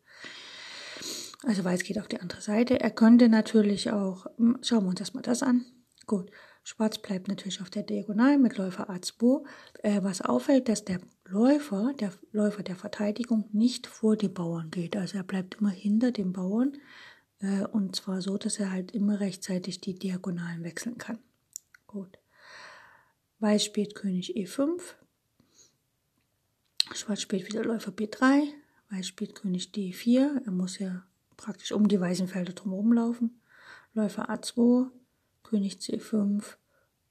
Also 1.42 1.64
Weiß 1.64 1.82
geht 1.82 1.98
auf 1.98 2.08
die 2.08 2.20
andere 2.20 2.40
Seite. 2.40 2.80
Er 2.80 2.90
könnte 2.90 3.28
natürlich 3.28 3.90
auch, 3.90 4.26
hm, 4.38 4.58
schauen 4.62 4.84
wir 4.84 4.90
uns 4.90 5.00
erstmal 5.00 5.22
das 5.22 5.42
an. 5.42 5.66
Gut. 6.06 6.30
Schwarz 6.66 6.96
bleibt 6.96 7.28
natürlich 7.28 7.60
auf 7.60 7.68
der 7.68 7.82
Diagonal 7.82 8.38
mit 8.38 8.56
Läufer 8.56 8.88
A2. 8.88 9.44
Äh, 9.82 10.02
was 10.02 10.22
auffällt, 10.22 10.70
dass 10.70 10.84
der 10.84 10.98
Läufer, 11.26 11.92
der 12.00 12.10
Läufer 12.32 12.62
der 12.62 12.74
Verteidigung 12.74 13.44
nicht 13.52 13.86
vor 13.86 14.16
die 14.16 14.28
Bauern 14.28 14.70
geht. 14.70 14.96
Also 14.96 15.18
er 15.18 15.24
bleibt 15.24 15.60
immer 15.60 15.70
hinter 15.70 16.10
den 16.10 16.32
Bauern 16.32 16.78
äh, 17.40 17.64
und 17.66 17.94
zwar 17.94 18.22
so, 18.22 18.38
dass 18.38 18.58
er 18.58 18.72
halt 18.72 18.92
immer 18.92 19.20
rechtzeitig 19.20 19.82
die 19.82 19.94
Diagonalen 19.94 20.64
wechseln 20.64 20.96
kann. 20.96 21.18
Gut. 21.86 22.18
Weiß 23.40 23.62
spielt 23.62 23.94
König 23.94 24.34
E5. 24.34 24.80
Schwarz 26.94 27.20
spielt 27.20 27.46
wieder 27.46 27.62
Läufer 27.62 27.92
B3. 27.92 28.48
Weiß 28.88 29.06
spielt 29.06 29.34
König 29.34 29.70
D4. 29.74 30.46
Er 30.46 30.50
muss 30.50 30.78
ja 30.78 31.04
praktisch 31.36 31.72
um 31.72 31.88
die 31.88 32.00
weißen 32.00 32.26
Felder 32.28 32.54
drumherum 32.54 32.94
laufen. 32.94 33.40
Läufer 33.92 34.30
A2, 34.30 34.90
König 35.44 35.76
C5 35.76 36.56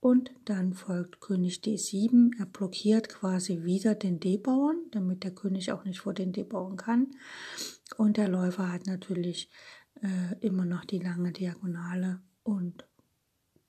und 0.04 0.32
dann 0.44 0.74
folgt 0.74 1.22
König 1.22 1.62
D7. 1.64 2.38
Er 2.38 2.46
blockiert 2.46 3.08
quasi 3.08 3.64
wieder 3.64 3.96
den 3.96 4.20
D-Bauern, 4.20 4.76
damit 4.92 5.24
der 5.24 5.32
König 5.32 5.72
auch 5.72 5.86
nicht 5.86 6.02
vor 6.02 6.14
den 6.14 6.34
D-Bauern 6.34 6.76
kann. 6.76 7.12
Und 7.96 8.18
der 8.18 8.28
Läufer 8.28 8.70
hat 8.70 8.86
natürlich 8.86 9.50
äh, 10.02 10.36
immer 10.46 10.66
noch 10.66 10.84
die 10.84 11.00
lange 11.00 11.32
Diagonale 11.32 12.22
und 12.44 12.86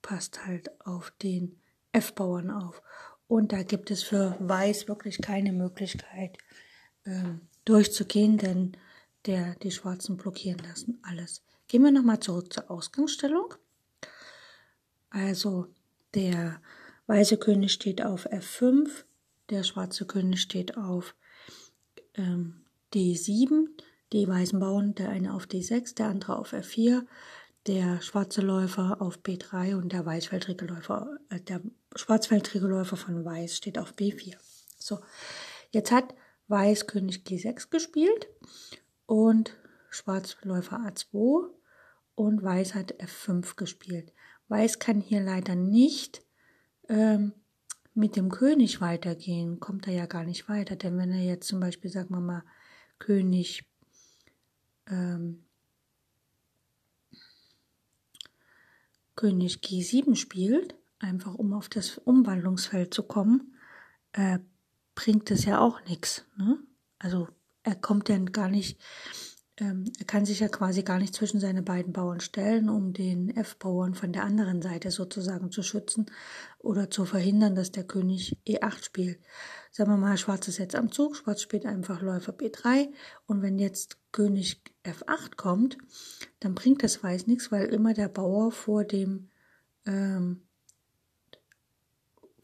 passt 0.02 0.44
halt 0.44 0.70
auf 0.84 1.12
den 1.22 1.60
F-Bauern 1.92 2.50
auf. 2.50 2.82
Und 3.28 3.52
da 3.52 3.62
gibt 3.62 3.92
es 3.92 4.02
für 4.02 4.36
Weiß 4.40 4.88
wirklich 4.88 5.22
keine 5.22 5.52
Möglichkeit 5.52 6.36
ähm, 7.06 7.42
durchzugehen, 7.64 8.38
denn 8.38 8.76
der 9.26 9.54
die 9.56 9.70
Schwarzen 9.70 10.16
blockieren 10.16 10.58
lassen. 10.58 10.98
Alles. 11.02 11.42
Gehen 11.68 11.82
wir 11.82 11.92
nochmal 11.92 12.18
zurück 12.18 12.52
zur 12.52 12.70
Ausgangsstellung. 12.70 13.54
Also 15.14 15.68
der 16.14 16.60
weiße 17.06 17.38
König 17.38 17.72
steht 17.72 18.02
auf 18.02 18.26
F5, 18.26 19.04
der 19.48 19.62
schwarze 19.62 20.06
König 20.06 20.40
steht 20.40 20.76
auf 20.76 21.14
ähm, 22.14 22.64
D7, 22.92 23.68
die 24.12 24.26
weißen 24.26 24.58
Bauern, 24.58 24.96
der 24.96 25.10
eine 25.10 25.32
auf 25.32 25.44
D6, 25.44 25.94
der 25.94 26.08
andere 26.08 26.36
auf 26.36 26.52
F4, 26.52 27.06
der 27.68 28.02
schwarze 28.02 28.40
Läufer 28.40 29.00
auf 29.00 29.18
B3 29.18 29.76
und 29.76 29.92
der 29.92 30.04
weißfeldrige 30.04 30.66
Läufer, 30.66 31.16
äh, 31.28 31.38
der 31.38 31.60
schwarzfeldrige 31.94 32.66
Läufer 32.66 32.96
von 32.96 33.24
Weiß 33.24 33.56
steht 33.56 33.78
auf 33.78 33.94
B4. 33.94 34.34
So, 34.78 34.98
jetzt 35.70 35.92
hat 35.92 36.12
Weiß 36.48 36.88
König 36.88 37.24
G6 37.24 37.70
gespielt 37.70 38.26
und 39.06 39.56
Schwarz 39.90 40.36
Läufer 40.42 40.78
A2 40.78 41.50
und 42.16 42.42
Weiß 42.42 42.74
hat 42.74 42.94
F5 43.00 43.54
gespielt. 43.54 44.12
Weiß 44.48 44.78
kann 44.78 45.00
hier 45.00 45.20
leider 45.20 45.54
nicht 45.54 46.22
ähm, 46.88 47.32
mit 47.94 48.16
dem 48.16 48.30
König 48.30 48.80
weitergehen, 48.80 49.60
kommt 49.60 49.86
er 49.86 49.94
ja 49.94 50.06
gar 50.06 50.24
nicht 50.24 50.48
weiter, 50.48 50.76
denn 50.76 50.98
wenn 50.98 51.12
er 51.12 51.22
jetzt 51.22 51.48
zum 51.48 51.60
Beispiel, 51.60 51.90
sagen 51.90 52.14
wir 52.14 52.20
mal, 52.20 52.44
König 52.98 53.64
ähm, 54.88 55.44
König 59.16 59.58
G7 59.58 60.16
spielt, 60.16 60.74
einfach 60.98 61.34
um 61.34 61.52
auf 61.52 61.68
das 61.68 61.98
Umwandlungsfeld 61.98 62.92
zu 62.92 63.04
kommen, 63.04 63.54
äh, 64.12 64.38
bringt 64.94 65.30
es 65.30 65.44
ja 65.44 65.60
auch 65.60 65.82
nichts. 65.84 66.24
Ne? 66.36 66.58
Also 66.98 67.28
er 67.62 67.76
kommt 67.76 68.08
dann 68.08 68.32
gar 68.32 68.48
nicht, 68.48 68.80
ähm, 69.58 69.84
er 69.98 70.04
kann 70.04 70.24
sich 70.26 70.40
ja 70.40 70.48
quasi 70.48 70.82
gar 70.82 70.98
nicht 70.98 71.14
zwischen 71.14 71.38
seine 71.38 71.62
beiden 71.62 71.92
Bauern 71.92 72.20
stellen, 72.20 72.68
um 72.68 72.92
den 72.92 73.36
F-Bauern 73.36 73.94
von 73.94 74.12
der 74.12 74.24
anderen 74.24 74.62
Seite 74.62 74.90
sozusagen 74.90 75.52
zu 75.52 75.62
schützen 75.62 76.06
oder 76.58 76.90
zu 76.90 77.04
verhindern, 77.04 77.54
dass 77.54 77.70
der 77.70 77.84
König 77.84 78.36
E8 78.46 78.84
spielt. 78.84 79.20
Sagen 79.70 79.90
wir 79.90 79.96
mal, 79.96 80.18
Schwarz 80.18 80.48
ist 80.48 80.58
jetzt 80.58 80.74
am 80.74 80.90
Zug, 80.90 81.16
Schwarz 81.16 81.40
spielt 81.40 81.66
einfach 81.66 82.02
Läufer 82.02 82.32
B3 82.32 82.88
und 83.26 83.42
wenn 83.42 83.58
jetzt 83.58 83.98
König 84.10 84.60
F8 84.84 85.36
kommt, 85.36 85.78
dann 86.40 86.54
bringt 86.54 86.82
das 86.82 87.02
Weiß 87.02 87.28
nichts, 87.28 87.52
weil 87.52 87.66
immer 87.66 87.94
der 87.94 88.08
Bauer 88.08 88.50
vor 88.50 88.84
dem 88.84 89.28
ähm, 89.86 90.42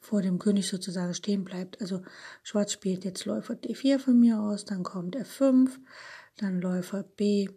vor 0.00 0.23
dem 0.23 0.38
König 0.38 0.67
sozusagen 0.67 1.14
stehen 1.14 1.45
bleibt. 1.45 1.81
Also 1.81 2.02
Schwarz 2.43 2.73
spielt 2.73 3.05
jetzt 3.05 3.26
Läufer 3.26 3.55
D4 3.55 3.99
von 3.99 4.19
mir 4.19 4.40
aus, 4.40 4.64
dann 4.64 4.83
kommt 4.83 5.17
F5, 5.17 5.71
dann 6.40 6.61
Läufer 6.61 7.02
B, 7.02 7.49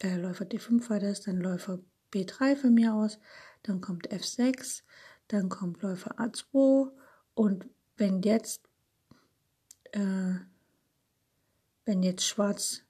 äh, 0.00 0.16
Läufer 0.16 0.44
D5 0.44 0.88
war 0.90 1.00
das, 1.00 1.22
dann 1.22 1.40
Läufer 1.40 1.80
B3 2.12 2.56
von 2.56 2.74
mir 2.74 2.94
aus, 2.94 3.18
dann 3.62 3.80
kommt 3.80 4.10
F6, 4.10 4.82
dann 5.28 5.48
kommt 5.48 5.82
Läufer 5.82 6.18
A2 6.18 6.90
und 7.34 7.68
wenn 7.96 8.22
jetzt 8.22 8.62
äh, 9.92 10.34
wenn 11.84 12.02
jetzt 12.02 12.24
Schwarz, 12.24 12.82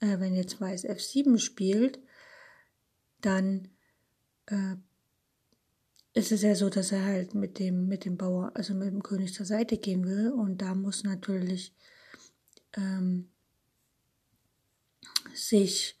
äh, 0.00 0.18
wenn 0.20 0.34
jetzt 0.34 0.60
Weiß 0.60 0.84
F7 0.84 1.38
spielt, 1.38 1.98
dann 3.20 3.68
äh, 4.46 4.76
ist 6.12 6.32
es 6.32 6.42
ja 6.42 6.54
so, 6.54 6.68
dass 6.68 6.92
er 6.92 7.04
halt 7.04 7.34
mit 7.34 7.58
dem, 7.58 7.88
mit 7.88 8.04
dem 8.04 8.16
Bauer, 8.16 8.52
also 8.54 8.74
mit 8.74 8.88
dem 8.88 9.02
König 9.02 9.34
zur 9.34 9.46
Seite 9.46 9.78
gehen 9.78 10.06
will. 10.06 10.30
Und 10.30 10.62
da 10.62 10.74
muss 10.74 11.04
natürlich 11.04 11.74
ähm, 12.74 13.28
sich 15.36 15.98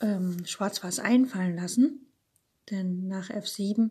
ähm, 0.00 0.44
Schwarz 0.46 0.82
was 0.82 0.98
einfallen 0.98 1.56
lassen. 1.56 2.06
Denn 2.70 3.08
nach 3.08 3.30
F7, 3.30 3.90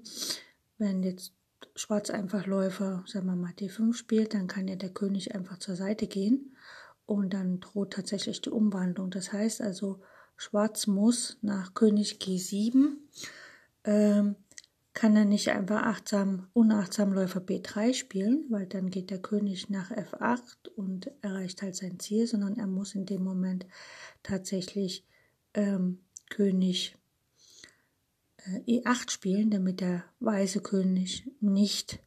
wenn 0.78 1.04
jetzt 1.04 1.34
Schwarz 1.76 2.10
einfach 2.10 2.46
Läufer, 2.46 3.04
sagen 3.08 3.28
wir 3.28 3.36
mal, 3.36 3.54
D5 3.54 3.94
spielt, 3.94 4.34
dann 4.34 4.48
kann 4.48 4.68
ja 4.68 4.76
der 4.76 4.90
König 4.90 5.34
einfach 5.36 5.60
zur 5.60 5.76
Seite 5.76 6.08
gehen. 6.08 6.56
Und 7.06 7.34
dann 7.34 7.60
droht 7.60 7.94
tatsächlich 7.94 8.42
die 8.42 8.50
Umwandlung. 8.50 9.10
Das 9.12 9.32
heißt 9.32 9.62
also, 9.62 10.02
Schwarz 10.36 10.88
muss 10.88 11.38
nach 11.42 11.74
König 11.74 12.20
G7 12.22 12.98
ähm, 13.86 14.36
kann 14.98 15.16
er 15.16 15.26
nicht 15.26 15.50
einfach 15.50 15.84
achtsam, 15.84 16.48
unachtsam 16.54 17.14
Läufer 17.14 17.40
B3 17.40 17.94
spielen, 17.94 18.46
weil 18.50 18.66
dann 18.66 18.90
geht 18.90 19.12
der 19.12 19.22
König 19.22 19.70
nach 19.70 19.92
F8 19.92 20.70
und 20.76 21.12
erreicht 21.22 21.62
halt 21.62 21.76
sein 21.76 22.00
Ziel, 22.00 22.26
sondern 22.26 22.58
er 22.58 22.66
muss 22.66 22.96
in 22.96 23.06
dem 23.06 23.24
Moment 23.24 23.68
tatsächlich 24.24 25.06
ähm, 25.54 26.00
König 26.32 26.98
äh, 28.38 28.80
E8 28.80 29.12
spielen, 29.12 29.52
damit 29.52 29.82
der 29.82 30.04
weiße 30.20 30.62
König 30.62 31.30
nicht 31.42 32.00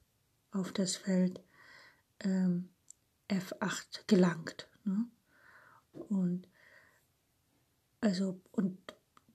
auf 0.51 0.73
das 0.73 0.97
Feld 0.97 1.41
ähm, 2.25 2.71
F8 3.29 4.09
gelangt. 4.09 4.69
Ne? 4.85 5.05
Und 5.93 6.49
also 8.01 8.41
und 8.51 8.79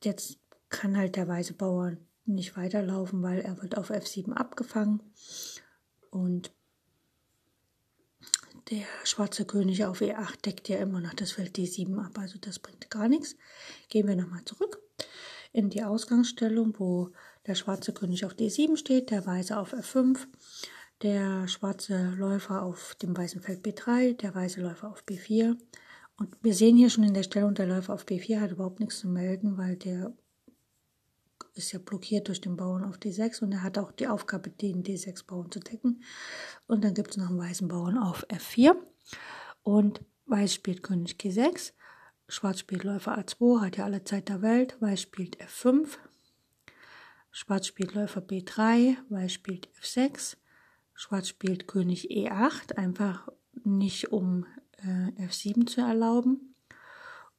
jetzt 0.03 0.39
kann 0.67 0.97
halt 0.97 1.15
der 1.15 1.29
weiße 1.29 1.53
Bauer 1.53 1.95
nicht 2.25 2.58
weiterlaufen, 2.58 3.22
weil 3.22 3.39
er 3.39 3.62
wird 3.62 3.77
auf 3.77 3.91
F7 3.91 4.34
abgefangen 4.34 5.01
und 6.10 6.51
der 8.72 8.86
schwarze 9.03 9.46
König 9.46 9.86
auf 9.86 10.01
E8 10.01 10.41
deckt 10.44 10.70
ja 10.70 10.77
immer 10.77 11.00
noch 11.00 11.13
das 11.13 11.34
Feld 11.34 11.55
D7 11.55 12.03
ab, 12.03 12.17
also 12.17 12.39
das 12.39 12.58
bringt 12.58 12.89
gar 12.89 13.08
nichts. 13.08 13.36
Gehen 13.89 14.08
wir 14.08 14.15
nochmal 14.15 14.44
zurück 14.46 14.82
in 15.51 15.70
die 15.70 15.84
Ausgangsstellung, 15.84 16.74
wo 16.79 17.12
der 17.46 17.55
schwarze 17.55 17.94
König 17.94 18.25
auf 18.25 18.34
D7 18.34 18.75
steht, 18.75 19.12
der 19.12 19.25
weiße 19.25 19.58
auf 19.58 19.74
F5. 19.74 20.17
der 21.01 21.48
schwarze 21.48 22.15
Läufer 22.17 22.63
auf 22.63 22.96
dem 22.96 23.15
weißen 23.15 23.41
Feld 23.41 23.65
B3, 23.65 24.17
der 24.17 24.34
weiße 24.34 24.62
Läufer 24.62 24.89
auf 24.89 25.03
B4. 25.03 25.55
Und 26.17 26.36
wir 26.41 26.53
sehen 26.53 26.77
hier 26.77 26.89
schon 26.89 27.03
in 27.03 27.13
der 27.13 27.24
Stellung, 27.24 27.53
der 27.53 27.67
Läufer 27.67 27.94
auf 27.94 28.05
B4 28.05 28.39
hat 28.39 28.51
überhaupt 28.51 28.79
nichts 28.79 29.00
zu 29.00 29.08
melden, 29.08 29.58
weil 29.58 29.75
der 29.75 30.13
ist 31.55 31.71
ja 31.71 31.79
blockiert 31.79 32.27
durch 32.27 32.41
den 32.41 32.57
Bauern 32.57 32.83
auf 32.83 32.97
D6 32.97 33.41
und 33.41 33.51
er 33.53 33.63
hat 33.63 33.77
auch 33.77 33.91
die 33.91 34.07
Aufgabe, 34.07 34.50
den 34.50 34.83
D6-Bauern 34.83 35.51
zu 35.51 35.59
decken. 35.59 36.03
Und 36.67 36.83
dann 36.83 36.93
gibt 36.93 37.12
es 37.12 37.17
noch 37.17 37.29
einen 37.29 37.39
weißen 37.39 37.67
Bauern 37.67 37.97
auf 37.97 38.27
F4 38.29 38.75
und 39.63 40.01
Weiß 40.27 40.53
spielt 40.53 40.81
König 40.81 41.17
G6, 41.19 41.74
Schwarz 42.27 42.59
spielt 42.59 42.83
Läufer 42.83 43.17
A2, 43.17 43.62
hat 43.62 43.77
ja 43.77 43.85
alle 43.85 44.03
Zeit 44.03 44.29
der 44.29 44.41
Welt, 44.41 44.75
Weiß 44.81 45.01
spielt 45.01 45.39
F5, 45.39 45.97
Schwarz 47.29 47.67
spielt 47.67 47.93
Läufer 47.93 48.21
B3, 48.21 48.97
Weiß 49.09 49.31
spielt 49.31 49.69
F6, 49.79 50.38
Schwarz 50.95 51.27
spielt 51.27 51.67
König 51.67 52.09
E8, 52.09 52.75
einfach 52.75 53.29
nicht 53.63 54.12
um 54.12 54.47
äh, 54.77 55.27
F7 55.27 55.67
zu 55.67 55.81
erlauben. 55.81 56.54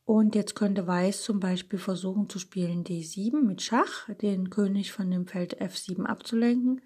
Und 0.06 0.36
jetzt 0.36 0.54
könnte 0.54 0.86
Weiß 0.86 1.24
zum 1.24 1.40
Beispiel 1.40 1.80
versuchen 1.80 2.28
zu 2.28 2.38
spielen 2.38 2.84
D7 2.84 3.42
mit 3.42 3.60
Schach, 3.60 4.08
den 4.22 4.50
König 4.50 4.92
von 4.92 5.10
dem 5.10 5.26
Feld 5.26 5.60
F7 5.60 6.04
abzulenken. 6.04 6.80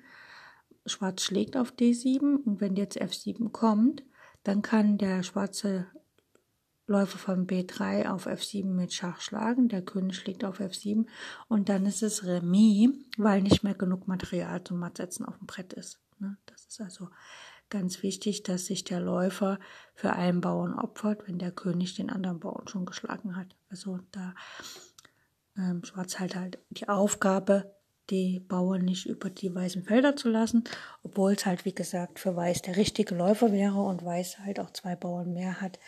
Schwarz 0.86 1.22
schlägt 1.22 1.54
auf 1.58 1.72
D7 1.72 2.42
und 2.42 2.62
wenn 2.62 2.76
jetzt 2.76 2.98
F7 2.98 3.50
kommt, 3.50 4.02
dann 4.42 4.62
kann 4.62 4.96
der 4.96 5.22
schwarze 5.22 5.86
Läufer 6.86 7.18
von 7.18 7.46
B3 7.46 8.08
auf 8.08 8.26
F7 8.26 8.64
mit 8.64 8.94
Schach 8.94 9.20
schlagen, 9.20 9.68
der 9.68 9.82
König 9.82 10.16
schlägt 10.16 10.42
auf 10.42 10.58
F7 10.58 11.04
und 11.46 11.68
dann 11.68 11.84
ist 11.84 12.02
es 12.02 12.24
Remis, 12.24 12.88
weil 13.18 13.42
nicht 13.42 13.62
mehr 13.62 13.74
genug 13.74 14.08
Material 14.08 14.64
zum 14.64 14.78
Mattsetzen 14.78 15.26
auf 15.26 15.36
dem 15.36 15.46
Brett 15.46 15.74
ist. 15.74 16.00
Ne? 16.20 16.38
Das 16.46 16.64
ist 16.64 16.80
also 16.80 17.10
ganz 17.70 18.02
wichtig, 18.02 18.42
dass 18.42 18.66
sich 18.66 18.84
der 18.84 19.00
Läufer 19.00 19.58
für 19.94 20.12
einen 20.12 20.40
Bauern 20.40 20.74
opfert, 20.74 21.26
wenn 21.26 21.38
der 21.38 21.52
König 21.52 21.94
den 21.94 22.10
anderen 22.10 22.40
Bauern 22.40 22.68
schon 22.68 22.86
geschlagen 22.86 23.36
hat. 23.36 23.48
Also 23.70 24.00
da 24.12 24.34
ähm, 25.56 25.84
Schwarz 25.84 26.18
halt 26.18 26.36
halt 26.36 26.58
die 26.70 26.88
Aufgabe, 26.88 27.74
die 28.10 28.40
Bauern 28.40 28.84
nicht 28.84 29.06
über 29.06 29.30
die 29.30 29.54
weißen 29.54 29.84
Felder 29.84 30.16
zu 30.16 30.28
lassen, 30.28 30.64
obwohl 31.02 31.32
es 31.32 31.46
halt, 31.46 31.64
wie 31.64 31.74
gesagt, 31.74 32.18
für 32.18 32.34
Weiß 32.34 32.62
der 32.62 32.76
richtige 32.76 33.14
Läufer 33.14 33.52
wäre 33.52 33.80
und 33.80 34.04
Weiß 34.04 34.40
halt 34.40 34.58
auch 34.58 34.70
zwei 34.70 34.96
Bauern 34.96 35.32
mehr 35.32 35.60
hat. 35.60 35.78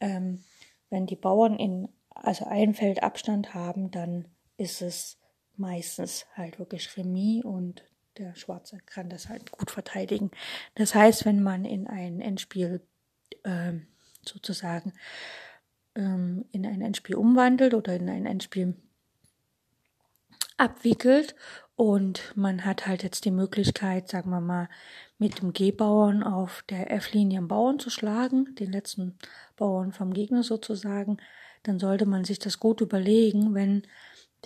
Ähm, 0.00 0.42
wenn 0.90 1.06
die 1.06 1.16
Bauern 1.16 1.56
in 1.56 1.88
also 2.10 2.46
ein 2.46 2.74
Feld 2.74 3.02
Abstand 3.02 3.54
haben, 3.54 3.90
dann 3.90 4.26
ist 4.56 4.82
es 4.82 5.18
meistens 5.56 6.26
halt 6.34 6.58
wirklich 6.58 6.96
Remis 6.96 7.44
und 7.44 7.84
der 8.18 8.34
Schwarze 8.34 8.78
kann 8.86 9.08
das 9.08 9.28
halt 9.28 9.50
gut 9.50 9.70
verteidigen. 9.70 10.30
Das 10.74 10.94
heißt, 10.94 11.24
wenn 11.24 11.42
man 11.42 11.64
in 11.64 11.86
ein 11.86 12.20
Endspiel 12.20 12.80
ähm, 13.44 13.86
sozusagen 14.24 14.92
ähm, 15.94 16.44
in 16.52 16.66
ein 16.66 16.80
Endspiel 16.80 17.16
umwandelt 17.16 17.74
oder 17.74 17.94
in 17.94 18.08
ein 18.08 18.26
Endspiel 18.26 18.74
abwickelt 20.56 21.34
und 21.74 22.32
man 22.34 22.64
hat 22.64 22.86
halt 22.86 23.02
jetzt 23.02 23.26
die 23.26 23.30
Möglichkeit, 23.30 24.08
sagen 24.08 24.30
wir 24.30 24.40
mal, 24.40 24.68
mit 25.18 25.40
dem 25.40 25.52
G-Bauern 25.52 26.22
auf 26.22 26.64
der 26.68 26.90
F-Linie 26.90 27.38
einen 27.38 27.48
Bauern 27.48 27.78
zu 27.78 27.90
schlagen, 27.90 28.54
den 28.54 28.72
letzten 28.72 29.18
Bauern 29.56 29.92
vom 29.92 30.12
Gegner 30.12 30.42
sozusagen, 30.42 31.18
dann 31.62 31.78
sollte 31.78 32.06
man 32.06 32.24
sich 32.24 32.38
das 32.38 32.60
gut 32.60 32.80
überlegen, 32.80 33.54
wenn 33.54 33.82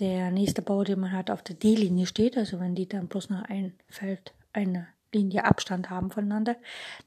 der 0.01 0.31
nächste 0.31 0.61
Bau, 0.61 0.83
den 0.83 0.99
man 0.99 1.11
hat, 1.11 1.29
auf 1.29 1.43
der 1.43 1.55
D-Linie 1.55 2.07
steht, 2.07 2.37
also 2.37 2.59
wenn 2.59 2.75
die 2.75 2.89
dann 2.89 3.07
bloß 3.07 3.29
noch 3.29 3.43
ein 3.43 3.73
Feld, 3.87 4.33
eine 4.51 4.87
Linie 5.13 5.45
Abstand 5.45 5.89
haben 5.89 6.11
voneinander, 6.11 6.57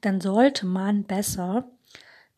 dann 0.01 0.21
sollte 0.21 0.65
man 0.65 1.03
besser 1.03 1.69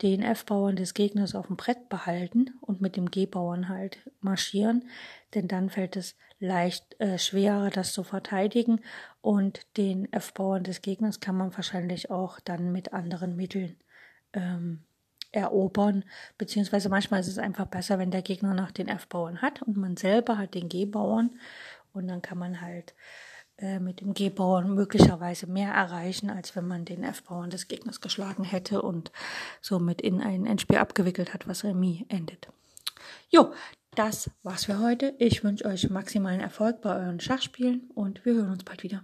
den 0.02 0.22
F-Bauern 0.22 0.76
des 0.76 0.94
Gegners 0.94 1.36
auf 1.36 1.48
dem 1.48 1.58
Brett 1.58 1.90
behalten 1.90 2.56
und 2.62 2.82
mit 2.82 2.98
dem 2.98 3.10
G-Bauern 3.10 3.70
halt 3.70 4.00
marschieren, 4.20 4.90
denn 5.34 5.48
dann 5.48 5.70
fällt 5.70 5.96
es 5.96 6.16
leicht 6.40 7.00
äh, 7.00 7.18
schwerer, 7.18 7.70
das 7.70 7.94
zu 7.94 8.04
verteidigen. 8.04 8.82
Und 9.22 9.62
den 9.78 10.12
F-Bauern 10.12 10.64
des 10.64 10.82
Gegners 10.82 11.20
kann 11.20 11.38
man 11.38 11.56
wahrscheinlich 11.56 12.12
auch 12.12 12.40
dann 12.40 12.72
mit 12.72 12.94
anderen 12.94 13.36
Mitteln 13.36 13.78
ähm, 14.34 14.84
erobern, 15.32 16.04
beziehungsweise 16.38 16.90
manchmal 16.90 17.20
ist 17.20 17.28
es 17.28 17.38
einfach 17.38 17.66
besser, 17.66 18.00
wenn 18.00 18.12
der 18.12 18.22
Gegner 18.22 18.54
noch 18.54 18.72
den 18.72 18.88
F-Bauern 18.88 19.42
hat 19.42 19.62
und 19.62 19.78
man 19.78 19.98
selber 19.98 20.38
hat 20.38 20.54
den 20.54 20.70
G-Bauern 20.70 21.40
und 21.94 22.08
dann 22.08 22.22
kann 22.22 22.38
man 22.38 22.62
halt 22.62 22.94
äh, 23.58 23.80
mit 23.80 24.02
dem 24.02 24.14
G-Bauern 24.14 24.74
möglicherweise 24.74 25.48
mehr 25.48 25.74
erreichen, 25.74 26.30
als 26.30 26.56
wenn 26.56 26.68
man 26.68 26.86
den 26.86 27.04
F-Bauern 27.04 27.50
des 27.50 27.68
Gegners 27.68 28.02
geschlagen 28.02 28.44
hätte 28.44 28.82
und 28.82 29.12
somit 29.62 30.02
in 30.02 30.22
ein 30.22 30.46
Endspiel 30.46 30.78
abgewickelt 30.78 31.34
hat, 31.34 31.48
was 31.48 31.64
Remis 31.64 32.04
endet. 32.10 32.50
Jo, 33.30 33.52
das 33.96 34.30
war's 34.44 34.66
für 34.66 34.80
heute. 34.80 35.16
Ich 35.18 35.44
wünsche 35.44 35.66
euch 35.66 35.90
maximalen 35.90 36.40
Erfolg 36.40 36.82
bei 36.82 36.96
euren 36.96 37.20
Schachspielen 37.20 37.90
und 37.96 38.24
wir 38.26 38.36
hören 38.36 38.52
uns 38.52 38.64
bald 38.64 38.84
wieder. 38.84 39.04